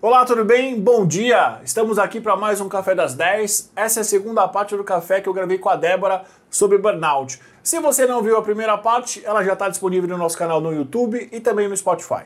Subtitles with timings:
[0.00, 0.78] Olá, tudo bem?
[0.80, 1.58] Bom dia!
[1.64, 3.72] Estamos aqui para mais um Café das 10.
[3.74, 7.40] Essa é a segunda parte do café que eu gravei com a Débora sobre burnout.
[7.64, 10.72] Se você não viu a primeira parte, ela já está disponível no nosso canal no
[10.72, 12.22] YouTube e também no Spotify.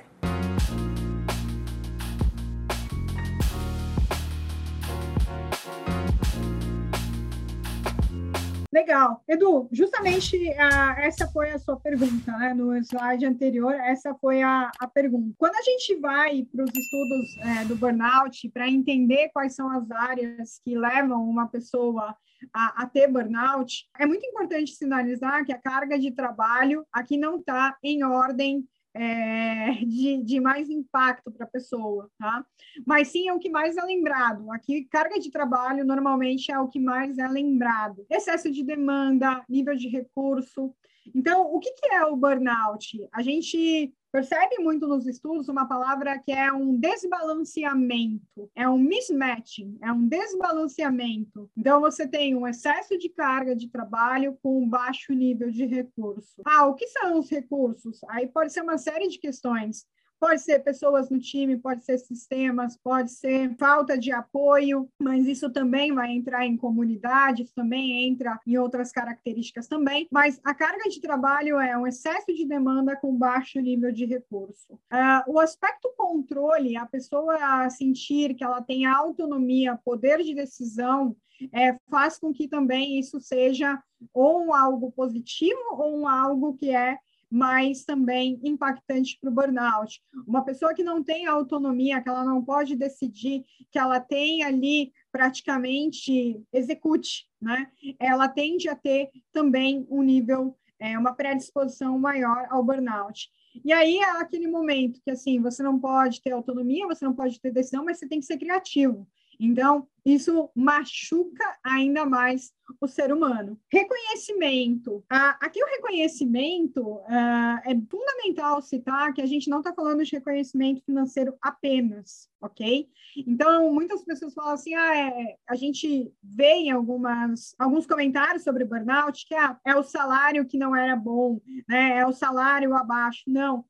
[8.83, 9.23] Legal.
[9.29, 12.53] Edu, justamente uh, essa foi a sua pergunta, né?
[12.53, 15.33] No slide anterior, essa foi a, a pergunta.
[15.39, 19.89] Quando a gente vai para os estudos é, do burnout, para entender quais são as
[19.89, 22.17] áreas que levam uma pessoa
[22.53, 27.37] a, a, ter burnout, é muito importante sinalizar que a carga de trabalho aqui não
[27.37, 32.45] está em ordem é, de, de, mais impacto para a pessoa, tá?
[32.87, 34.51] Mas sim é o que mais é lembrado.
[34.53, 38.05] Aqui, carga de trabalho normalmente é o que mais é lembrado.
[38.11, 40.75] Excesso de demanda, nível de recurso.
[41.15, 43.09] Então, o que, que é o burnout?
[43.13, 49.79] A gente percebe muito nos estudos uma palavra que é um desbalanceamento, é um mismatching,
[49.83, 51.51] é um desbalanceamento.
[51.57, 56.43] Então, você tem um excesso de carga de trabalho com um baixo nível de recurso.
[56.45, 58.01] Ah, o que são os recursos?
[58.11, 59.87] Aí pode ser uma série de questões.
[60.23, 65.51] Pode ser pessoas no time, pode ser sistemas, pode ser falta de apoio, mas isso
[65.51, 70.07] também vai entrar em comunidade, também entra em outras características também.
[70.13, 74.75] Mas a carga de trabalho é um excesso de demanda com baixo nível de recurso.
[74.75, 81.17] Uh, o aspecto controle, a pessoa sentir que ela tem autonomia, poder de decisão,
[81.53, 83.83] é, faz com que também isso seja
[84.15, 86.97] ou algo positivo ou algo que é
[87.33, 90.03] mas também impactante para o burnout.
[90.27, 94.93] Uma pessoa que não tem autonomia, que ela não pode decidir, que ela tem ali
[95.11, 97.69] praticamente execute, né?
[97.99, 103.31] Ela tende a ter também um nível, é, uma predisposição maior ao burnout.
[103.65, 107.41] E aí é aquele momento que assim, você não pode ter autonomia, você não pode
[107.41, 109.09] ter decisão, mas você tem que ser criativo.
[109.41, 113.59] Então, isso machuca ainda mais o ser humano.
[113.71, 115.05] Reconhecimento.
[115.09, 120.13] Ah, aqui o reconhecimento ah, é fundamental citar que a gente não está falando de
[120.13, 122.89] reconhecimento financeiro apenas, ok?
[123.17, 128.65] Então, muitas pessoas falam assim, ah, é, a gente vê em algumas, alguns comentários sobre
[128.65, 131.99] burnout que ah, é o salário que não era bom, né?
[131.99, 133.23] é o salário abaixo.
[133.27, 133.65] Não,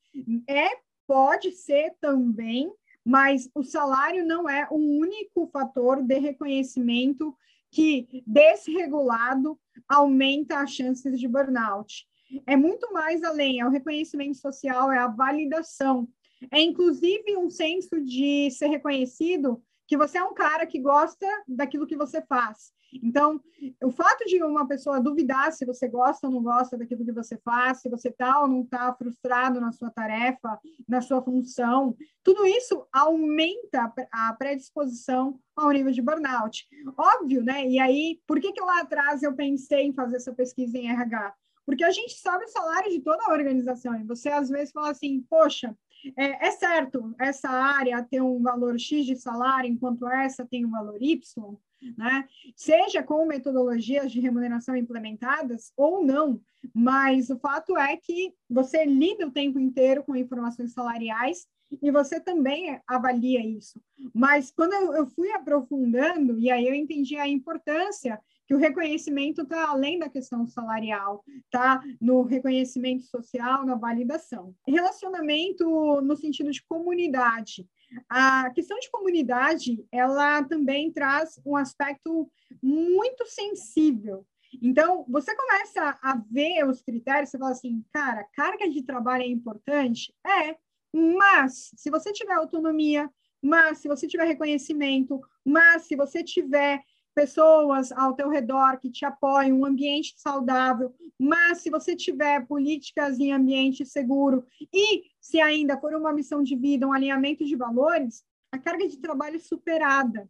[0.48, 0.68] é
[1.06, 2.72] pode ser também
[3.04, 7.36] mas o salário não é o único fator de reconhecimento
[7.70, 9.58] que, desregulado,
[9.88, 12.06] aumenta as chances de burnout.
[12.46, 16.08] É muito mais além, é o reconhecimento social, é a validação.
[16.50, 21.86] É inclusive um senso de ser reconhecido que você é um cara que gosta daquilo
[21.86, 22.72] que você faz.
[22.92, 23.40] Então,
[23.82, 27.38] o fato de uma pessoa duvidar se você gosta ou não gosta daquilo que você
[27.38, 32.44] faz, se você está ou não está frustrado na sua tarefa, na sua função, tudo
[32.44, 36.66] isso aumenta a predisposição ao nível de burnout.
[36.96, 37.66] Óbvio, né?
[37.66, 41.34] E aí, por que, que lá atrás eu pensei em fazer essa pesquisa em RH?
[41.64, 44.90] Porque a gente sabe o salário de toda a organização, e você às vezes fala
[44.90, 45.76] assim, poxa,
[46.16, 50.70] é, é, certo, essa área tem um valor X de salário, enquanto essa tem um
[50.70, 51.56] valor Y,
[51.96, 52.26] né?
[52.56, 56.40] Seja com metodologias de remuneração implementadas ou não,
[56.74, 61.46] mas o fato é que você lida o tempo inteiro com informações salariais
[61.80, 63.80] e você também avalia isso.
[64.14, 69.68] Mas quando eu fui aprofundando, e aí eu entendi a importância que o reconhecimento está
[69.68, 74.54] além da questão salarial, tá no reconhecimento social, na validação.
[74.66, 77.66] Relacionamento no sentido de comunidade.
[78.08, 82.30] A questão de comunidade, ela também traz um aspecto
[82.62, 84.26] muito sensível.
[84.60, 89.28] Então, você começa a ver os critérios, você fala assim, cara, carga de trabalho é
[89.28, 90.14] importante?
[90.26, 90.56] É,
[90.92, 93.10] mas se você tiver autonomia,
[93.40, 96.80] mas se você tiver reconhecimento, mas se você tiver
[97.14, 103.18] pessoas ao teu redor que te apoiam, um ambiente saudável, mas se você tiver políticas
[103.18, 108.24] em ambiente seguro e se ainda for uma missão de vida, um alinhamento de valores,
[108.50, 110.28] a carga de trabalho é superada.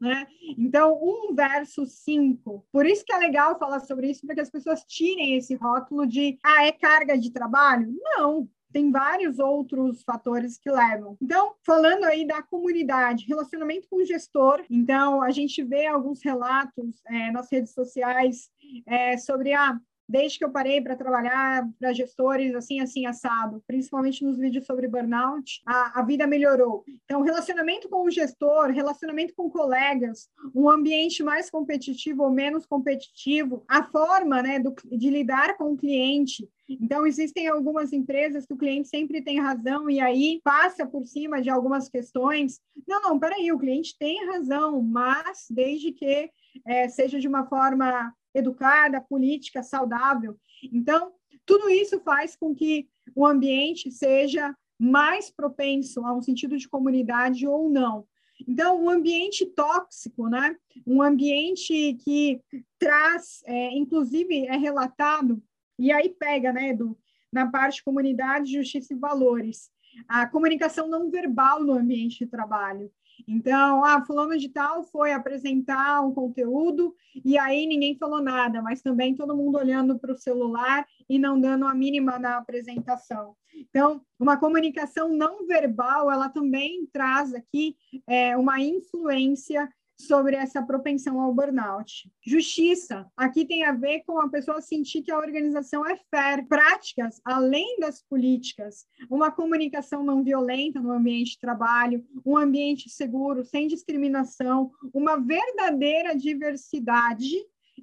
[0.00, 0.26] Né?
[0.56, 2.66] Então, um versus cinco.
[2.72, 6.06] Por isso que é legal falar sobre isso, para que as pessoas tirem esse rótulo
[6.06, 7.94] de ah, é carga de trabalho.
[8.02, 11.16] Não, tem vários outros fatores que levam.
[11.22, 17.00] Então, falando aí da comunidade, relacionamento com o gestor, então a gente vê alguns relatos
[17.06, 18.50] é, nas redes sociais
[18.84, 23.62] é, sobre a ah, desde que eu parei para trabalhar para gestores assim, assim, assado,
[23.66, 26.84] principalmente nos vídeos sobre burnout, a, a vida melhorou.
[27.04, 33.64] Então, relacionamento com o gestor, relacionamento com colegas, um ambiente mais competitivo ou menos competitivo,
[33.68, 38.56] a forma né, do, de lidar com o cliente, então, existem algumas empresas que o
[38.56, 42.58] cliente sempre tem razão e aí passa por cima de algumas questões.
[42.88, 46.30] Não, não, peraí, o cliente tem razão, mas desde que
[46.66, 50.36] é, seja de uma forma educada, política, saudável.
[50.72, 51.12] Então,
[51.46, 57.46] tudo isso faz com que o ambiente seja mais propenso a um sentido de comunidade
[57.46, 58.06] ou não.
[58.48, 60.56] Então, um ambiente tóxico, né?
[60.86, 62.40] um ambiente que
[62.78, 65.42] traz, é, inclusive, é relatado,
[65.78, 66.96] e aí pega, né, Edu,
[67.32, 69.70] na parte comunidade, justiça e valores,
[70.08, 72.90] a comunicação não verbal no ambiente de trabalho.
[73.26, 76.94] Então, ah, fulano de tal foi apresentar um conteúdo
[77.24, 81.40] e aí ninguém falou nada, mas também todo mundo olhando para o celular e não
[81.40, 83.36] dando a mínima na apresentação.
[83.54, 87.76] Então, uma comunicação não verbal, ela também traz aqui
[88.06, 92.10] é, uma influência sobre essa propensão ao burnout.
[92.24, 96.46] Justiça, aqui tem a ver com a pessoa sentir que a organização é fair.
[96.46, 103.44] Práticas, além das políticas, uma comunicação não violenta no ambiente de trabalho, um ambiente seguro,
[103.44, 107.34] sem discriminação, uma verdadeira diversidade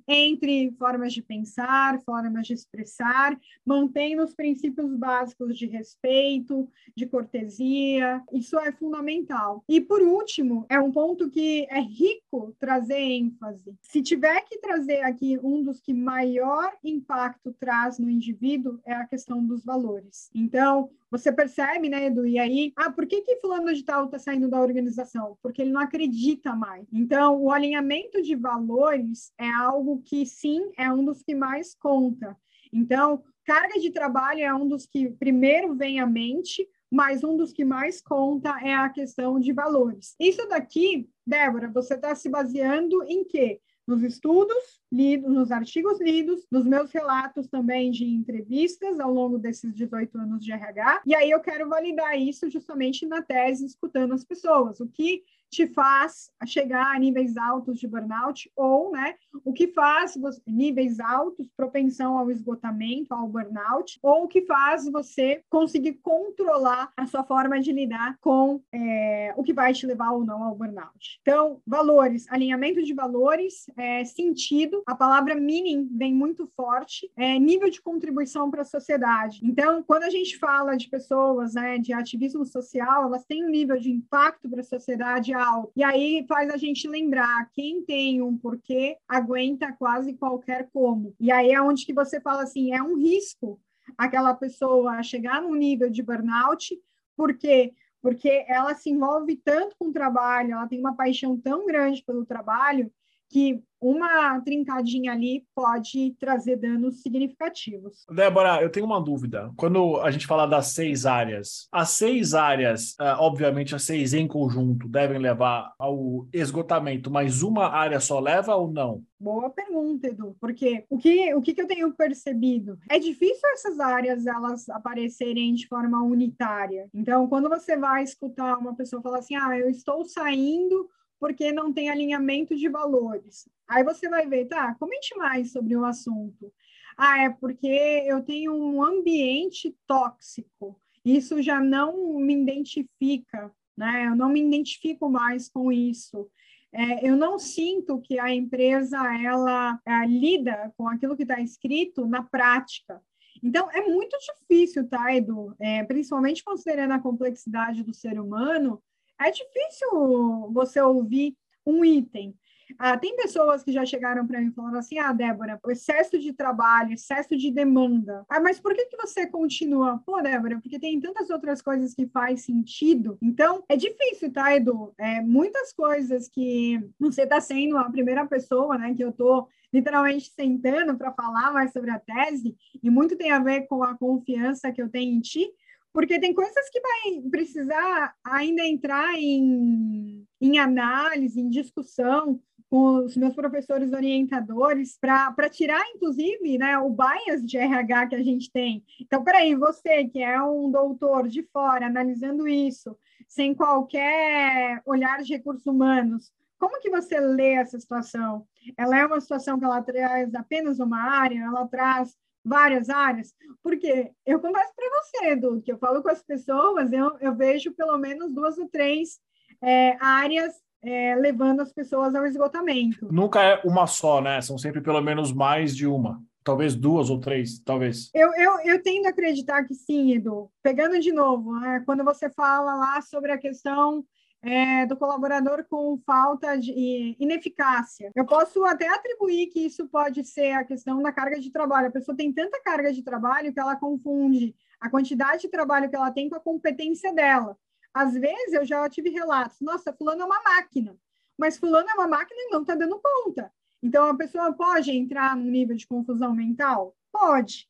[0.07, 8.23] entre formas de pensar, formas de expressar, mantendo os princípios básicos de respeito, de cortesia.
[8.31, 9.63] Isso é fundamental.
[9.67, 13.75] E por último, é um ponto que é rico trazer ênfase.
[13.81, 19.07] Se tiver que trazer aqui um dos que maior impacto traz no indivíduo é a
[19.07, 20.29] questão dos valores.
[20.33, 22.25] Então, você percebe, né, Edu?
[22.25, 25.37] E aí, ah, por que que fulano de tal está saindo da organização?
[25.43, 26.87] Porque ele não acredita mais.
[26.93, 32.37] Então, o alinhamento de valores é algo que, sim, é um dos que mais conta.
[32.71, 37.51] Então, carga de trabalho é um dos que primeiro vem à mente, mas um dos
[37.51, 40.15] que mais conta é a questão de valores.
[40.17, 43.59] Isso daqui, Débora, você está se baseando em quê?
[43.87, 49.73] Nos estudos lidos, nos artigos lidos, nos meus relatos também de entrevistas ao longo desses
[49.73, 51.01] 18 anos de RH.
[51.05, 54.79] E aí eu quero validar isso justamente na tese, escutando as pessoas.
[54.79, 60.15] O que te faz chegar a níveis altos de burnout ou, né, o que faz
[60.15, 66.91] você, níveis altos, propensão ao esgotamento, ao burnout, ou o que faz você conseguir controlar
[66.95, 70.55] a sua forma de lidar com é, o que vai te levar ou não ao
[70.55, 71.19] burnout.
[71.21, 77.69] Então, valores, alinhamento de valores, é, sentido, a palavra meaning vem muito forte, é, nível
[77.69, 79.41] de contribuição para a sociedade.
[79.43, 83.77] Então, quando a gente fala de pessoas, né, de ativismo social, elas têm um nível
[83.77, 85.71] de impacto para a sociedade alto.
[85.75, 91.15] E aí faz a gente lembrar, quem tem um porquê aguenta quase qualquer como.
[91.19, 93.59] E aí é onde que você fala assim, é um risco
[93.97, 96.77] aquela pessoa chegar num nível de burnout,
[97.15, 102.03] porque porque ela se envolve tanto com o trabalho, ela tem uma paixão tão grande
[102.03, 102.91] pelo trabalho
[103.31, 108.05] que uma trincadinha ali pode trazer danos significativos.
[108.11, 109.51] Débora, eu tenho uma dúvida.
[109.57, 114.27] Quando a gente fala das seis áreas, as seis áreas, é, obviamente as seis em
[114.27, 119.01] conjunto, devem levar ao esgotamento, mas uma área só leva ou não?
[119.19, 122.77] Boa pergunta, Edu, porque o que, o que eu tenho percebido?
[122.89, 126.87] É difícil essas áreas elas aparecerem de forma unitária.
[126.93, 130.89] Então, quando você vai escutar uma pessoa falar assim, ah, eu estou saindo
[131.21, 133.47] porque não tem alinhamento de valores.
[133.67, 136.51] Aí você vai ver, tá, comente mais sobre o assunto.
[136.97, 137.67] Ah, é porque
[138.07, 140.81] eu tenho um ambiente tóxico.
[141.05, 144.07] Isso já não me identifica, né?
[144.07, 146.27] Eu não me identifico mais com isso.
[146.73, 152.23] É, eu não sinto que a empresa ela lida com aquilo que está escrito na
[152.23, 152.99] prática.
[153.43, 155.55] Então, é muito difícil, tá, Edu?
[155.59, 158.81] É, principalmente considerando a complexidade do ser humano,
[159.27, 161.35] é difícil você ouvir
[161.65, 162.35] um item.
[162.77, 166.93] Ah, tem pessoas que já chegaram para mim falando assim: ah, Débora, excesso de trabalho,
[166.93, 168.25] excesso de demanda.
[168.29, 170.01] Ah, mas por que, que você continua?
[170.05, 173.17] Pô, Débora, porque tem tantas outras coisas que faz sentido.
[173.21, 174.93] Então, é difícil, tá, Edu?
[174.97, 180.31] É, muitas coisas que você está sendo a primeira pessoa, né, que eu estou literalmente
[180.31, 184.71] sentando para falar mais sobre a tese, e muito tem a ver com a confiança
[184.71, 185.49] que eu tenho em ti,
[185.93, 193.17] porque tem coisas que vai precisar ainda entrar em, em análise, em discussão com os
[193.17, 198.81] meus professores orientadores, para tirar, inclusive, né, o bias de RH que a gente tem.
[199.01, 205.33] Então, peraí, você que é um doutor de fora, analisando isso, sem qualquer olhar de
[205.33, 208.47] recursos humanos, como que você lê essa situação?
[208.77, 213.33] Ela é uma situação que ela traz apenas uma área, ela traz várias áreas?
[213.63, 217.71] Porque eu confesso para você, Edu, que eu falo com as pessoas, eu, eu vejo
[217.73, 219.19] pelo menos duas ou três
[219.61, 223.07] é, áreas é, levando as pessoas ao esgotamento.
[223.11, 224.41] Nunca é uma só, né?
[224.41, 226.21] São sempre pelo menos mais de uma.
[226.43, 228.09] Talvez duas ou três, talvez.
[228.15, 230.49] Eu, eu, eu tendo a acreditar que sim, Edu.
[230.63, 234.03] Pegando de novo, né, quando você fala lá sobre a questão
[234.43, 238.11] é, do colaborador com falta de ineficácia.
[238.15, 241.87] Eu posso até atribuir que isso pode ser a questão da carga de trabalho.
[241.87, 245.95] A pessoa tem tanta carga de trabalho que ela confunde a quantidade de trabalho que
[245.95, 247.55] ela tem com a competência dela.
[247.93, 250.97] Às vezes eu já tive relatos, nossa, fulano é uma máquina,
[251.37, 253.51] mas fulano é uma máquina e não está dando conta.
[253.83, 256.95] Então a pessoa pode entrar num nível de confusão mental?
[257.11, 257.67] Pode.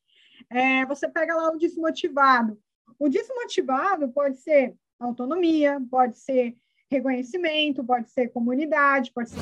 [0.50, 2.62] É, você pega lá o desmotivado.
[3.00, 6.56] O desmotivado pode ser autonomia, pode ser
[6.92, 9.40] reconhecimento, pode ser comunidade, pode ser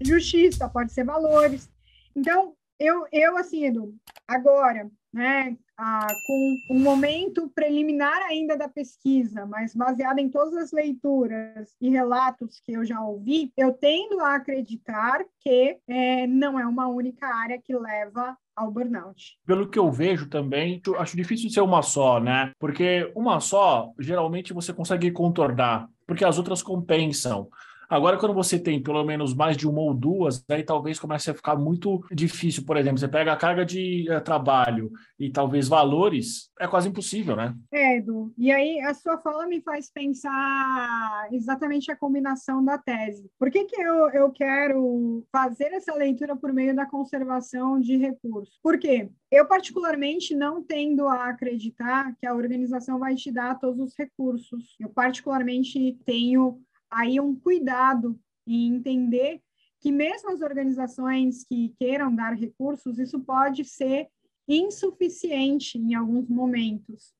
[0.00, 1.68] justiça, pode ser valores.
[2.14, 3.94] Então, eu, eu assim, Edu,
[4.28, 10.72] agora, né, ah, com um momento preliminar ainda da pesquisa, mas baseada em todas as
[10.72, 16.66] leituras e relatos que eu já ouvi, eu tendo a acreditar que é, não é
[16.66, 19.36] uma única área que leva ao burnout.
[19.44, 22.52] Pelo que eu vejo também, acho difícil ser uma só, né?
[22.58, 27.48] Porque uma só, geralmente você consegue contornar, porque as outras compensam.
[27.88, 31.34] Agora, quando você tem pelo menos mais de uma ou duas, aí talvez comece a
[31.34, 32.64] ficar muito difícil.
[32.64, 37.36] Por exemplo, você pega a carga de uh, trabalho e talvez valores, é quase impossível,
[37.36, 37.54] né?
[37.72, 38.32] É, Edu.
[38.36, 43.30] E aí, a sua fala me faz pensar exatamente a combinação da tese.
[43.38, 48.58] Por que, que eu, eu quero fazer essa leitura por meio da conservação de recursos?
[48.62, 49.10] Por quê?
[49.30, 54.76] Eu, particularmente, não tendo a acreditar que a organização vai te dar todos os recursos.
[54.78, 56.60] Eu, particularmente, tenho
[56.94, 59.40] aí um cuidado em entender
[59.80, 64.08] que mesmo as organizações que queiram dar recursos, isso pode ser
[64.48, 67.12] insuficiente em alguns momentos.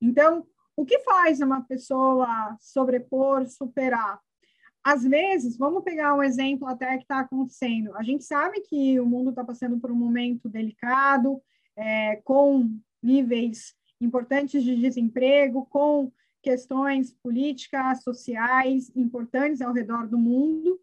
[0.00, 4.20] Então, o que faz uma pessoa sobrepor, superar?
[4.82, 7.96] Às vezes, vamos pegar um exemplo até que está acontecendo.
[7.96, 11.40] A gente sabe que o mundo está passando por um momento delicado,
[11.76, 16.12] é, com níveis importantes de desemprego, com
[16.44, 20.78] questões políticas, sociais importantes ao redor do mundo.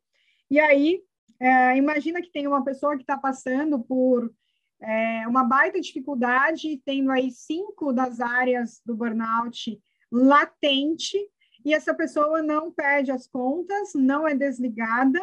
[0.50, 1.03] E aí,
[1.39, 4.34] é, imagina que tem uma pessoa que está passando por
[4.82, 9.80] é, uma baita dificuldade, tendo aí cinco das áreas do burnout
[10.12, 11.18] latente,
[11.63, 15.20] e essa pessoa não perde as contas, não é desligada,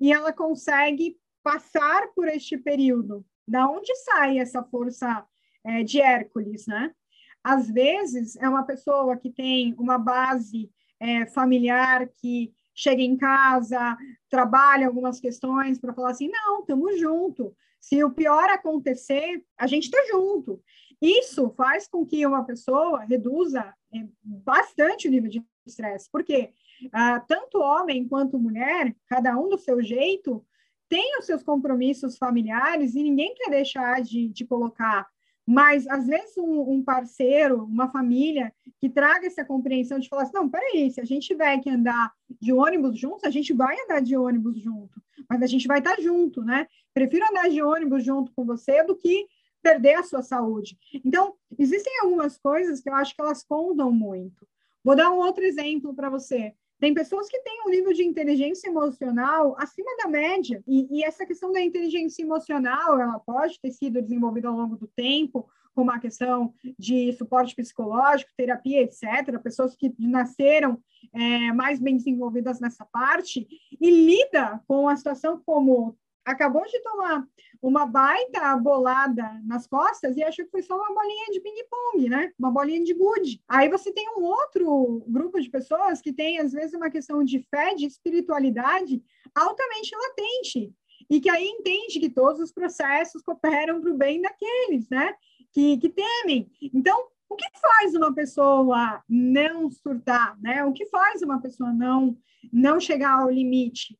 [0.00, 3.24] e ela consegue passar por este período.
[3.46, 5.22] Da onde sai essa força
[5.62, 6.94] é, de Hércules, né?
[7.42, 10.70] Às vezes, é uma pessoa que tem uma base
[11.00, 13.96] é, familiar, que chega em casa,
[14.30, 17.54] trabalha algumas questões para falar assim: não, estamos junto.
[17.80, 20.62] Se o pior acontecer, a gente está junto.
[21.00, 26.52] Isso faz com que uma pessoa reduza é, bastante o nível de estresse, porque
[26.92, 30.44] ah, tanto homem quanto mulher, cada um do seu jeito,
[30.88, 35.08] tem os seus compromissos familiares e ninguém quer deixar de, de colocar
[35.46, 40.34] mas, às vezes, um, um, parceiro, uma família, que traga essa compreensão de falar assim,
[40.34, 44.00] não, peraí, se a gente tiver que andar de ônibus juntos, a gente vai andar
[44.00, 46.66] de ônibus junto, mas a gente vai estar junto, né?
[46.94, 49.26] Prefiro andar de ônibus junto com você do que
[49.62, 50.78] perder a sua saúde.
[51.04, 54.46] Então, existem algumas coisas que eu acho que elas contam muito.
[54.84, 56.54] Vou dar um outro exemplo para você.
[56.82, 61.24] Tem pessoas que têm um nível de inteligência emocional acima da média, e, e, essa
[61.24, 66.00] questão da inteligência emocional, ela pode ter sido desenvolvida ao longo do tempo, como a
[66.00, 69.38] questão de suporte psicológico, terapia, etc.
[69.40, 70.76] Pessoas que nasceram
[71.14, 73.46] é, mais bem desenvolvidas nessa parte,
[73.80, 77.26] e lida com a situação como acabou de tomar
[77.60, 82.32] uma baita bolada nas costas e achou que foi só uma bolinha de ping-pong, né?
[82.38, 83.42] Uma bolinha de gude.
[83.48, 87.40] Aí você tem um outro grupo de pessoas que tem, às vezes, uma questão de
[87.50, 89.02] fé, de espiritualidade
[89.34, 90.74] altamente latente
[91.08, 95.14] e que aí entende que todos os processos cooperam para o bem daqueles, né?
[95.52, 96.50] Que, que temem.
[96.74, 100.64] Então, o que faz uma pessoa não surtar, né?
[100.64, 102.16] O que faz uma pessoa não
[102.52, 103.96] não chegar ao limite?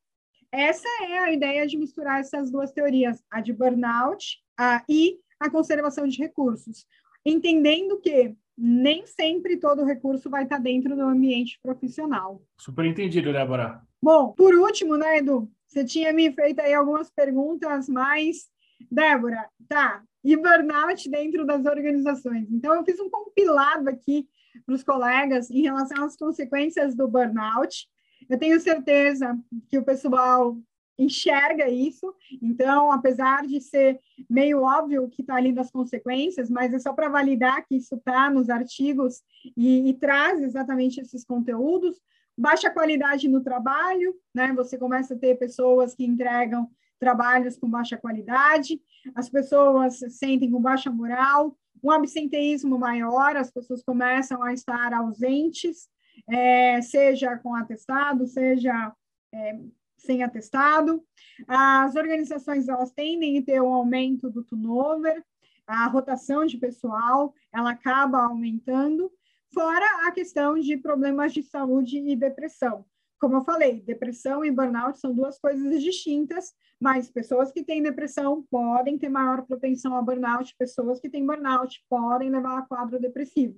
[0.52, 5.48] Essa é a ideia de misturar essas duas teorias, a de burnout a, e a
[5.50, 6.86] conservação de recursos,
[7.24, 12.42] entendendo que nem sempre todo recurso vai estar dentro do ambiente profissional.
[12.58, 13.80] Super entendido, Débora.
[14.00, 15.50] Bom, por último, né, Edu?
[15.66, 18.50] Você tinha me feito aí algumas perguntas, mas,
[18.90, 22.46] Débora, tá, e burnout dentro das organizações.
[22.50, 24.28] Então, eu fiz um compilado aqui
[24.66, 27.88] para os colegas em relação às consequências do burnout
[28.32, 30.56] Eu tenho certeza que o pessoal
[30.98, 32.14] enxerga isso.
[32.40, 37.10] Então, apesar de ser meio óbvio que está ali das consequências, mas é só para
[37.10, 39.20] validar que isso está nos artigos
[39.54, 42.00] e, e, traz exatamente esses conteúdos.
[42.34, 44.50] Baixa qualidade no trabalho, né?
[44.54, 48.80] Você começa a ter pessoas que entregam trabalhos com baixa qualidade,
[49.14, 54.94] as pessoas se sentem com baixa moral, um absenteísmo maior, as pessoas começam a estar
[54.94, 55.86] ausentes,
[56.28, 58.92] é, seja com atestado, seja
[59.32, 59.58] é,
[59.96, 61.02] sem atestado.
[61.46, 65.24] As organizações elas tendem a ter um aumento do turnover,
[65.66, 69.10] a rotação de pessoal ela acaba aumentando,
[69.52, 72.84] fora a questão de problemas de saúde e depressão.
[73.20, 78.44] Como eu falei, depressão e burnout são duas coisas distintas, mas pessoas que têm depressão
[78.50, 83.56] podem ter maior propensão a burnout, pessoas que têm burnout podem levar a quadro depressivo.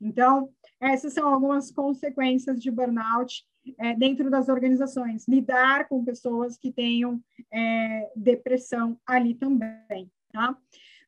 [0.00, 3.44] Então, essas são algumas consequências de burnout
[3.78, 7.20] é, dentro das organizações, lidar com pessoas que tenham
[7.52, 10.56] é, depressão ali também, tá?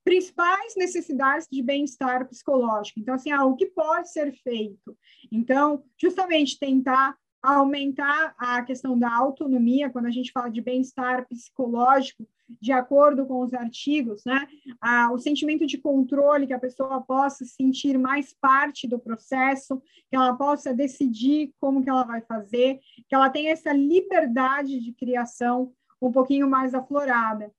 [0.05, 3.01] Principais necessidades de bem-estar psicológico.
[3.01, 4.97] Então, assim, ah, o que pode ser feito?
[5.33, 12.27] Então, justamente tentar aumentar a questão da autonomia, quando a gente fala de bem-estar psicológico,
[12.61, 14.47] de acordo com os artigos, né?
[14.81, 20.17] Ah, o sentimento de controle, que a pessoa possa sentir mais parte do processo, que
[20.17, 25.73] ela possa decidir como que ela vai fazer, que ela tenha essa liberdade de criação
[26.01, 27.51] um pouquinho mais aflorada.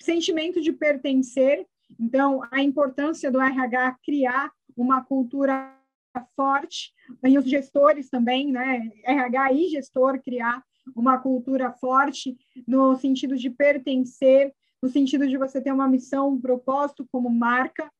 [0.00, 1.66] Sentimento de pertencer,
[1.98, 5.74] então, a importância do RH criar uma cultura
[6.36, 6.92] forte,
[7.24, 10.62] e os gestores também, né, RH e gestor criar
[10.94, 14.52] uma cultura forte no sentido de pertencer,
[14.82, 17.90] no sentido de você ter uma missão, um propósito como marca.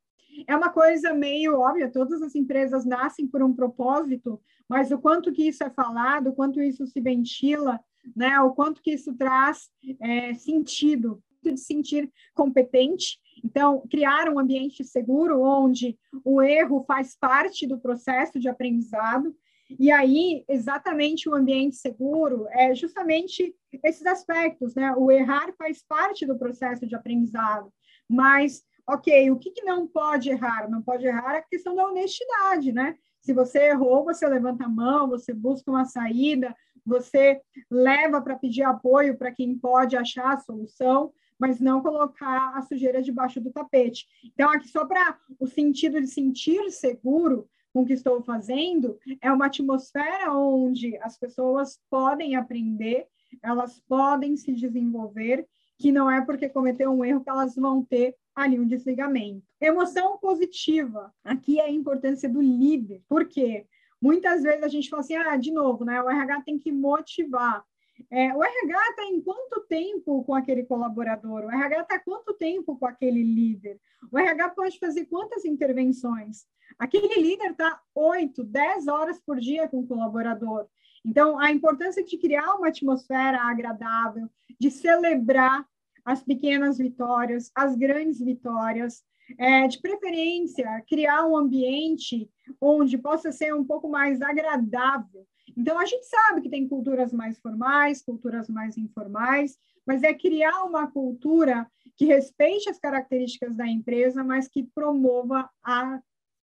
[0.47, 5.33] É uma coisa meio óbvia, todas as empresas nascem por um propósito, mas o quanto
[5.33, 7.80] que isso é falado, o quanto isso se ventila,
[8.14, 9.68] né, o quanto que isso traz
[10.00, 17.66] é, sentido, de sentir competente, então, criar um ambiente seguro onde o erro faz parte
[17.66, 19.35] do processo de aprendizado.
[19.78, 24.94] E aí, exatamente o ambiente seguro é justamente esses aspectos, né?
[24.96, 27.72] O errar faz parte do processo de aprendizado,
[28.08, 30.70] mas, ok, o que, que não pode errar?
[30.70, 32.96] Não pode errar a questão da honestidade, né?
[33.20, 36.54] Se você errou, você levanta a mão, você busca uma saída,
[36.87, 42.62] você leva para pedir apoio para quem pode achar a solução, mas não colocar a
[42.62, 44.07] sujeira debaixo do tapete.
[44.24, 49.30] Então, aqui só para o sentido de sentir seguro com o que estou fazendo, é
[49.30, 53.06] uma atmosfera onde as pessoas podem aprender,
[53.40, 55.46] elas podem se desenvolver,
[55.78, 59.46] que não é porque cometeu um erro que elas vão ter ali um desligamento.
[59.60, 61.14] Emoção positiva.
[61.22, 63.00] Aqui é a importância do líder.
[63.08, 63.64] Por quê?
[64.02, 66.02] Muitas vezes a gente fala assim, ah, de novo, né?
[66.02, 67.64] O RH tem que motivar.
[68.11, 71.44] É, o RH está em quanto tempo com aquele colaborador?
[71.44, 73.80] O RH está quanto tempo com aquele líder?
[74.11, 76.46] O RH pode fazer quantas intervenções?
[76.78, 80.66] Aquele líder está oito, dez horas por dia com o colaborador.
[81.04, 85.66] Então, a importância de criar uma atmosfera agradável, de celebrar
[86.04, 89.02] as pequenas vitórias, as grandes vitórias,
[89.38, 92.30] é, de preferência, criar um ambiente
[92.61, 95.26] onde possa ser um pouco mais agradável
[95.59, 100.62] então, a gente sabe que tem culturas mais formais, culturas mais informais, mas é criar
[100.62, 106.01] uma cultura que respeite as características da empresa, mas que promova a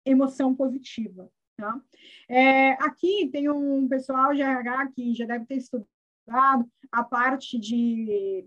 [0.05, 1.31] emoção positiva.
[1.55, 1.81] Tá?
[2.27, 8.45] É, aqui tem um pessoal de RH que já deve ter estudado a parte de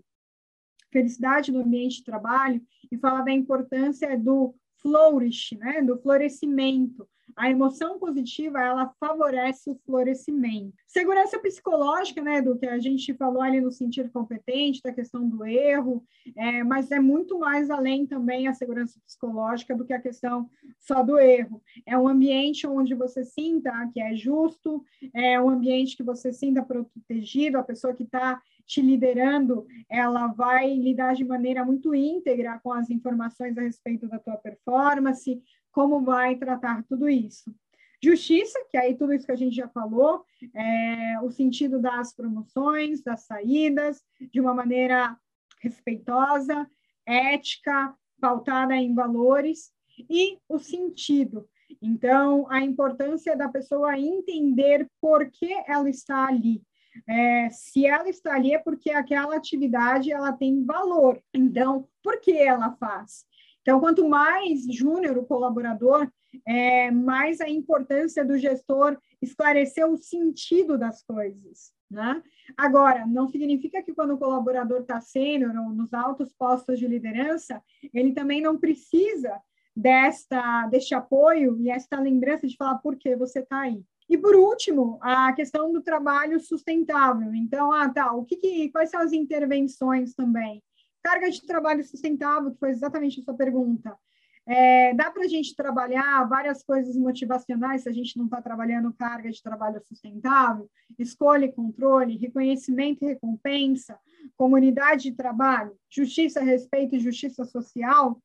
[0.91, 2.61] felicidade no ambiente de trabalho
[2.91, 7.09] e fala da importância do flourish, né, do florescimento.
[7.35, 10.73] A emoção positiva, ela favorece o florescimento.
[10.87, 15.45] Segurança psicológica, né, do que a gente falou ali no sentido competente, da questão do
[15.45, 16.03] erro,
[16.35, 21.03] é, mas é muito mais além também a segurança psicológica do que a questão só
[21.03, 21.61] do erro.
[21.85, 26.61] É um ambiente onde você sinta que é justo, é um ambiente que você sinta
[26.63, 32.71] protegido, a pessoa que está te liderando, ela vai lidar de maneira muito íntegra com
[32.71, 35.41] as informações a respeito da tua performance,
[35.73, 37.53] como vai tratar tudo isso.
[38.01, 43.01] Justiça, que aí tudo isso que a gente já falou, é o sentido das promoções,
[43.01, 45.17] das saídas, de uma maneira
[45.61, 46.69] respeitosa,
[47.05, 49.71] ética, pautada em valores,
[50.09, 51.47] e o sentido.
[51.81, 56.61] Então, a importância da pessoa entender por que ela está ali,
[57.07, 61.21] é, se ela está ali é porque aquela atividade ela tem valor.
[61.33, 63.25] Então, por que ela faz?
[63.63, 66.07] Então, quanto mais júnior o colaborador,
[66.45, 71.71] é, mais a importância do gestor esclarecer o sentido das coisas.
[71.89, 72.21] Né?
[72.57, 77.63] Agora, não significa que quando o colaborador está sênior ou nos altos postos de liderança,
[77.93, 79.39] ele também não precisa
[79.75, 83.81] desta, deste apoio e esta lembrança de falar por que você está aí.
[84.09, 87.33] E por último, a questão do trabalho sustentável.
[87.33, 90.61] Então, ah, tá, o que, que quais são as intervenções também?
[91.03, 93.97] Carga de trabalho sustentável, que foi exatamente a sua pergunta.
[94.45, 98.93] É, dá para a gente trabalhar várias coisas motivacionais se a gente não está trabalhando
[98.93, 103.97] carga de trabalho sustentável, escolha e controle, reconhecimento e recompensa,
[104.35, 108.21] comunidade de trabalho, justiça, respeito e justiça social,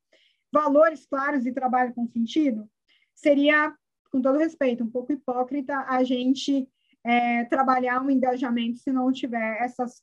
[0.53, 2.69] valores claros e trabalho com sentido?
[3.15, 3.73] Seria,
[4.11, 6.69] com todo respeito, um pouco hipócrita a gente
[7.05, 10.03] é, trabalhar um engajamento se não tiver essas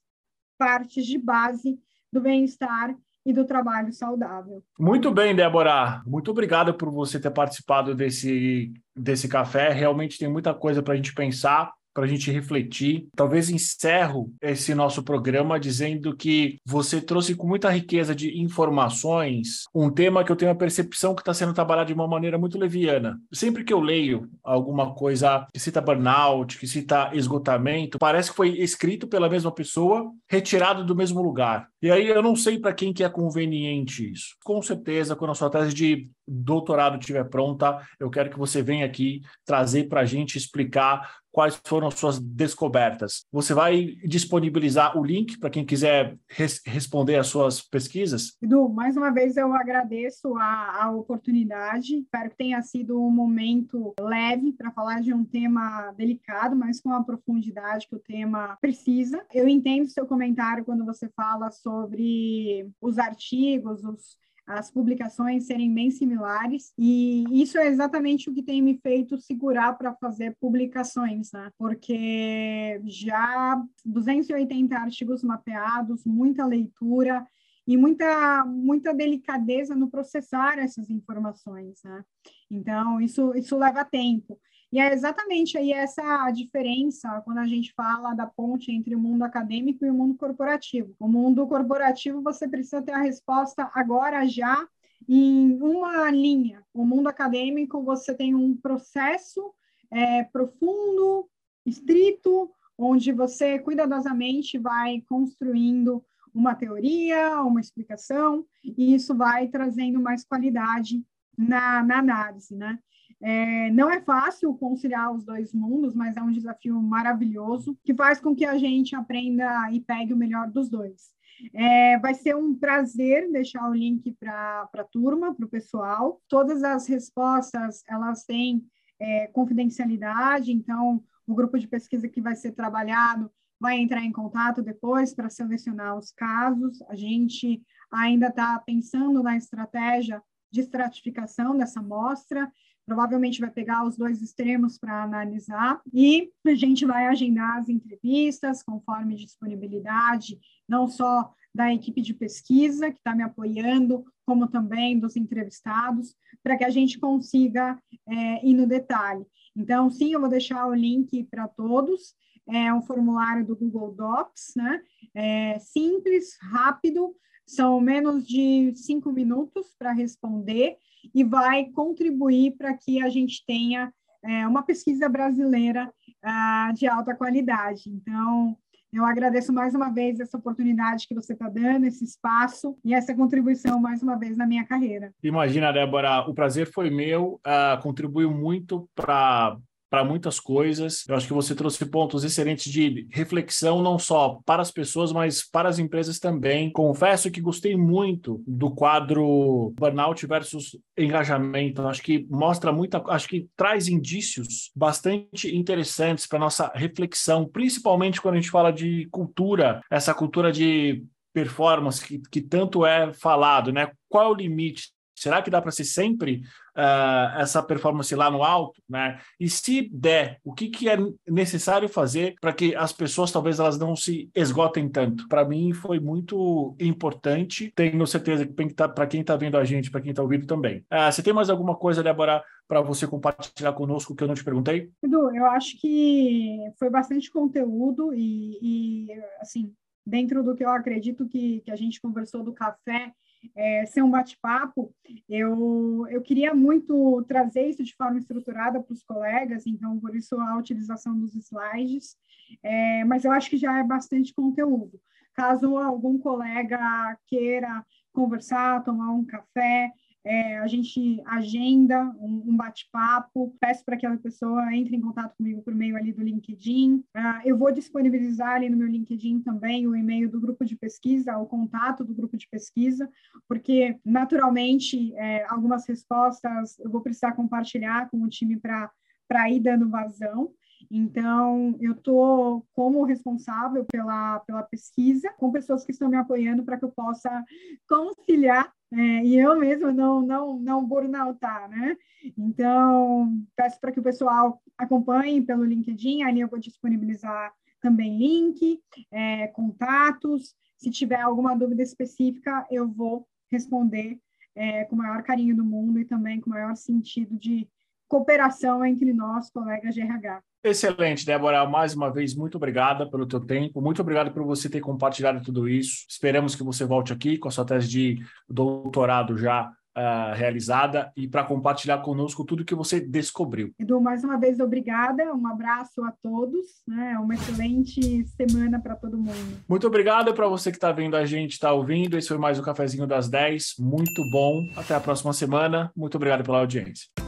[0.57, 1.77] partes de base
[2.15, 4.63] do bem-estar e do trabalho saudável.
[4.79, 6.01] Muito bem, Débora.
[6.05, 9.69] Muito obrigado por você ter participado desse, desse café.
[9.73, 13.07] Realmente tem muita coisa para a gente pensar para a gente refletir.
[13.15, 19.89] Talvez encerro esse nosso programa dizendo que você trouxe com muita riqueza de informações um
[19.89, 23.17] tema que eu tenho a percepção que está sendo trabalhado de uma maneira muito leviana.
[23.31, 28.49] Sempre que eu leio alguma coisa que cita burnout, que cita esgotamento, parece que foi
[28.59, 31.69] escrito pela mesma pessoa, retirado do mesmo lugar.
[31.81, 34.35] E aí eu não sei para quem que é conveniente isso.
[34.43, 38.85] Com certeza, quando a sua tese de doutorado estiver pronta, eu quero que você venha
[38.85, 43.25] aqui trazer para a gente explicar quais foram as suas descobertas.
[43.29, 48.37] Você vai disponibilizar o link para quem quiser res responder às suas pesquisas?
[48.41, 51.97] Edu, mais uma vez eu agradeço a, a oportunidade.
[51.97, 56.93] Espero que tenha sido um momento leve para falar de um tema delicado, mas com
[56.93, 59.21] a profundidade que o tema precisa.
[59.33, 65.89] Eu entendo seu comentário quando você fala sobre os artigos, os as publicações serem bem
[65.89, 71.51] similares, e isso é exatamente o que tem me feito segurar para fazer publicações, né?
[71.57, 77.25] Porque já 280 artigos mapeados, muita leitura
[77.67, 82.05] e muita muita delicadeza no processar essas informações, né?
[82.49, 84.39] Então, isso isso leva tempo.
[84.75, 89.23] E é exatamente aí essa diferença quando a gente fala da ponte entre o mundo
[89.23, 90.93] acadêmico e o mundo corporativo.
[90.99, 94.67] O mundo corporativo você precisa ter a resposta agora já
[95.07, 96.61] em uma linha.
[96.73, 99.53] O mundo acadêmico você tem um processo
[99.89, 101.29] é, profundo,
[101.65, 110.25] estrito, onde você cuidadosamente vai construindo uma teoria, uma explicação, e isso vai trazendo mais
[110.25, 111.01] qualidade
[111.37, 112.77] na, na análise, né?
[113.21, 118.19] É, não é fácil conciliar os dois mundos, mas é um desafio maravilhoso que faz
[118.19, 121.13] com que a gente aprenda e pegue o melhor dos dois.
[121.53, 126.21] É, vai ser um prazer deixar o link para a turma, para o pessoal.
[126.27, 128.65] Todas as respostas elas têm
[128.99, 134.61] é, confidencialidade, então o grupo de pesquisa que vai ser trabalhado vai entrar em contato
[134.61, 136.81] depois para selecionar os casos.
[136.83, 142.51] A gente ainda está pensando na estratégia de estratificação dessa amostra
[142.85, 148.61] provavelmente vai pegar os dois extremos para analisar e a gente vai agendar as entrevistas
[148.61, 155.15] conforme disponibilidade, não só da equipe de pesquisa que está me apoiando, como também dos
[155.15, 159.25] entrevistados, para que a gente consiga é, ir no detalhe.
[159.55, 162.13] Então, sim, eu vou deixar o link para todos.
[162.47, 164.81] É um formulário do Google Docs, né?
[165.15, 167.15] É simples, rápido,
[167.47, 170.77] são menos de cinco minutos para responder
[171.13, 173.91] e vai contribuir para que a gente tenha
[174.23, 175.91] é, uma pesquisa brasileira
[176.23, 177.89] ah, de alta qualidade.
[177.89, 178.57] Então,
[178.91, 183.13] eu agradeço mais uma vez essa oportunidade que você está dando, esse espaço e essa
[183.13, 185.13] contribuição mais uma vez na minha carreira.
[185.21, 189.57] Imagina, Débora, o prazer foi meu, uh, contribuiu muito para
[189.89, 191.03] para muitas coisas.
[191.07, 195.47] Eu acho que você trouxe pontos excelentes de reflexão, não só para as pessoas, mas
[195.47, 196.71] para as empresas também.
[196.71, 201.81] Confesso que gostei muito do quadro Burnout versus Engajamento.
[201.83, 208.35] Acho que mostra muita, acho que traz indícios bastante interessantes para nossa reflexão, principalmente quando
[208.35, 213.91] a gente fala de cultura, essa cultura de performance que, que tanto é falado, né?
[214.07, 216.43] Qual é o limite Será que dá para ser sempre
[216.75, 219.19] uh, essa performance lá no alto, né?
[219.39, 220.97] E se der, o que, que é
[221.27, 225.27] necessário fazer para que as pessoas talvez elas não se esgotem tanto?
[225.27, 227.71] Para mim foi muito importante.
[227.75, 230.79] Tenho certeza que para quem está tá vendo a gente, para quem está ouvindo também.
[230.91, 234.43] Uh, você tem mais alguma coisa, Débora, para você compartilhar conosco que eu não te
[234.43, 234.89] perguntei?
[235.03, 239.07] Edu, eu acho que foi bastante conteúdo e, e
[239.39, 239.73] assim,
[240.05, 243.11] dentro do que eu acredito que, que a gente conversou do café,
[243.55, 244.93] é, ser um bate-papo,
[245.27, 250.39] eu, eu queria muito trazer isso de forma estruturada para os colegas, então, por isso
[250.39, 252.15] a utilização dos slides,
[252.63, 254.99] é, mas eu acho que já é bastante conteúdo.
[255.33, 259.91] Caso algum colega queira conversar, tomar um café,
[260.25, 265.35] é, a gente agenda um, um bate-papo, peço para que a pessoa entre em contato
[265.37, 266.95] comigo por meio ali do LinkedIn.
[267.15, 271.37] Uh, eu vou disponibilizar ali no meu LinkedIn também o e-mail do grupo de pesquisa,
[271.37, 273.07] o contato do grupo de pesquisa,
[273.47, 279.89] porque naturalmente é, algumas respostas eu vou precisar compartilhar com o time para ir dando
[279.89, 280.51] vazão.
[280.89, 286.77] Então, eu estou como responsável pela, pela pesquisa, com pessoas que estão me apoiando para
[286.77, 287.43] que eu possa
[287.87, 291.97] conciliar é, e eu mesma não, não, não burnoutar, né?
[292.37, 298.79] Então, peço para que o pessoal acompanhe pelo LinkedIn, ali eu vou disponibilizar também link,
[299.11, 300.55] é, contatos.
[300.77, 304.17] Se tiver alguma dúvida específica, eu vou responder
[304.55, 307.67] é, com o maior carinho do mundo e também com o maior sentido de
[308.07, 310.41] cooperação entre nós, colegas de RH.
[310.63, 311.67] Excelente, Débora.
[311.67, 313.81] Mais uma vez, muito obrigada pelo teu tempo.
[313.81, 316.05] Muito obrigado por você ter compartilhado tudo isso.
[316.09, 321.27] Esperamos que você volte aqui com a sua tese de doutorado já uh, realizada e
[321.27, 323.73] para compartilhar conosco tudo que você descobriu.
[323.79, 325.33] Edu, mais uma vez, obrigada.
[325.33, 326.65] Um abraço a todos.
[326.87, 327.17] Né?
[327.19, 329.63] Uma excelente semana para todo mundo.
[329.67, 332.17] Muito obrigado para você que está vendo a gente, está ouvindo.
[332.17, 333.75] Esse foi mais o Cafezinho das 10.
[333.79, 334.67] Muito bom.
[334.75, 335.91] Até a próxima semana.
[335.95, 337.24] Muito obrigado pela audiência.